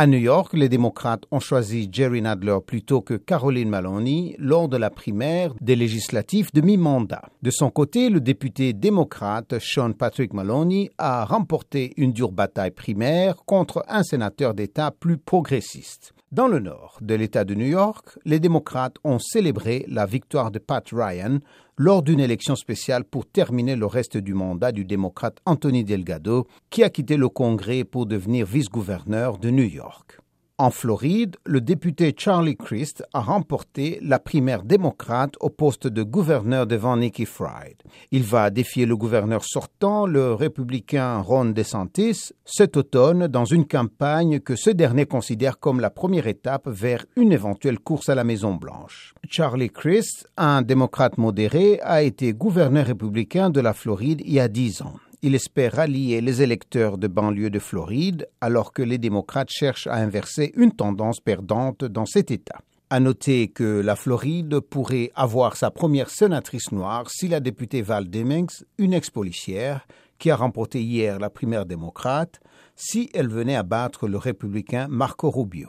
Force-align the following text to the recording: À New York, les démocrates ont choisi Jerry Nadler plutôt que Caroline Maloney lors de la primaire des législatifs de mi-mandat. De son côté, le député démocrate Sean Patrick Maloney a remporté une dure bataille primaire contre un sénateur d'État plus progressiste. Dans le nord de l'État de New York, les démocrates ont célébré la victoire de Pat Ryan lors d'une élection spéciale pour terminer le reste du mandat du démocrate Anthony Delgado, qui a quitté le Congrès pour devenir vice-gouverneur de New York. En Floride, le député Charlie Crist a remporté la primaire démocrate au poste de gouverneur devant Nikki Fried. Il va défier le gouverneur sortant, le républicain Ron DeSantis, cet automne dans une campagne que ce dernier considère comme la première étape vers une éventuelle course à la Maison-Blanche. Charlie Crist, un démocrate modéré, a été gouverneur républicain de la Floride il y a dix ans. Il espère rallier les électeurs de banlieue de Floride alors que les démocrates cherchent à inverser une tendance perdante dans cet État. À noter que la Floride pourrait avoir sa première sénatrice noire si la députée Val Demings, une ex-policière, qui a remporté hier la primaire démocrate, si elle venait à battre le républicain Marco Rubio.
À 0.00 0.06
New 0.06 0.18
York, 0.18 0.52
les 0.52 0.68
démocrates 0.68 1.24
ont 1.32 1.40
choisi 1.40 1.88
Jerry 1.90 2.22
Nadler 2.22 2.58
plutôt 2.64 3.00
que 3.00 3.14
Caroline 3.14 3.68
Maloney 3.68 4.36
lors 4.38 4.68
de 4.68 4.76
la 4.76 4.90
primaire 4.90 5.52
des 5.60 5.74
législatifs 5.74 6.52
de 6.52 6.60
mi-mandat. 6.60 7.22
De 7.42 7.50
son 7.50 7.68
côté, 7.70 8.08
le 8.08 8.20
député 8.20 8.72
démocrate 8.72 9.58
Sean 9.58 9.90
Patrick 9.90 10.34
Maloney 10.34 10.88
a 10.98 11.24
remporté 11.24 11.94
une 11.96 12.12
dure 12.12 12.30
bataille 12.30 12.70
primaire 12.70 13.38
contre 13.44 13.84
un 13.88 14.04
sénateur 14.04 14.54
d'État 14.54 14.92
plus 14.92 15.18
progressiste. 15.18 16.14
Dans 16.30 16.46
le 16.46 16.58
nord 16.58 16.98
de 17.00 17.14
l'État 17.14 17.44
de 17.44 17.54
New 17.54 17.66
York, 17.66 18.18
les 18.26 18.38
démocrates 18.38 18.96
ont 19.02 19.18
célébré 19.18 19.86
la 19.88 20.04
victoire 20.04 20.50
de 20.50 20.58
Pat 20.58 20.86
Ryan 20.92 21.38
lors 21.78 22.02
d'une 22.02 22.20
élection 22.20 22.54
spéciale 22.54 23.04
pour 23.04 23.24
terminer 23.24 23.76
le 23.76 23.86
reste 23.86 24.18
du 24.18 24.34
mandat 24.34 24.70
du 24.70 24.84
démocrate 24.84 25.38
Anthony 25.46 25.84
Delgado, 25.84 26.46
qui 26.68 26.84
a 26.84 26.90
quitté 26.90 27.16
le 27.16 27.30
Congrès 27.30 27.82
pour 27.82 28.04
devenir 28.04 28.44
vice-gouverneur 28.44 29.38
de 29.38 29.48
New 29.48 29.64
York. 29.64 30.18
En 30.60 30.70
Floride, 30.70 31.36
le 31.46 31.60
député 31.60 32.12
Charlie 32.18 32.56
Crist 32.56 33.04
a 33.14 33.20
remporté 33.20 34.00
la 34.02 34.18
primaire 34.18 34.64
démocrate 34.64 35.36
au 35.38 35.50
poste 35.50 35.86
de 35.86 36.02
gouverneur 36.02 36.66
devant 36.66 36.96
Nikki 36.96 37.26
Fried. 37.26 37.76
Il 38.10 38.24
va 38.24 38.50
défier 38.50 38.84
le 38.84 38.96
gouverneur 38.96 39.44
sortant, 39.44 40.04
le 40.04 40.34
républicain 40.34 41.20
Ron 41.20 41.44
DeSantis, 41.44 42.32
cet 42.44 42.76
automne 42.76 43.28
dans 43.28 43.44
une 43.44 43.68
campagne 43.68 44.40
que 44.40 44.56
ce 44.56 44.70
dernier 44.70 45.06
considère 45.06 45.60
comme 45.60 45.78
la 45.78 45.90
première 45.90 46.26
étape 46.26 46.66
vers 46.66 47.06
une 47.14 47.30
éventuelle 47.30 47.78
course 47.78 48.08
à 48.08 48.16
la 48.16 48.24
Maison-Blanche. 48.24 49.14
Charlie 49.30 49.70
Crist, 49.70 50.28
un 50.36 50.62
démocrate 50.62 51.18
modéré, 51.18 51.78
a 51.84 52.02
été 52.02 52.32
gouverneur 52.32 52.86
républicain 52.86 53.50
de 53.50 53.60
la 53.60 53.74
Floride 53.74 54.22
il 54.24 54.32
y 54.32 54.40
a 54.40 54.48
dix 54.48 54.82
ans. 54.82 54.96
Il 55.20 55.34
espère 55.34 55.72
rallier 55.72 56.20
les 56.20 56.42
électeurs 56.42 56.96
de 56.96 57.08
banlieue 57.08 57.50
de 57.50 57.58
Floride 57.58 58.28
alors 58.40 58.72
que 58.72 58.82
les 58.82 58.98
démocrates 58.98 59.50
cherchent 59.50 59.88
à 59.88 59.96
inverser 59.96 60.52
une 60.54 60.70
tendance 60.70 61.18
perdante 61.18 61.84
dans 61.84 62.06
cet 62.06 62.30
État. 62.30 62.60
À 62.88 63.00
noter 63.00 63.48
que 63.48 63.80
la 63.80 63.96
Floride 63.96 64.60
pourrait 64.60 65.10
avoir 65.16 65.56
sa 65.56 65.72
première 65.72 66.08
sénatrice 66.08 66.70
noire 66.70 67.10
si 67.10 67.26
la 67.26 67.40
députée 67.40 67.82
Val 67.82 68.08
Demings, 68.08 68.62
une 68.78 68.94
ex-policière, 68.94 69.88
qui 70.20 70.30
a 70.30 70.36
remporté 70.36 70.80
hier 70.80 71.18
la 71.18 71.30
primaire 71.30 71.66
démocrate, 71.66 72.40
si 72.76 73.10
elle 73.12 73.28
venait 73.28 73.56
à 73.56 73.64
battre 73.64 74.06
le 74.06 74.18
républicain 74.18 74.86
Marco 74.88 75.30
Rubio. 75.30 75.68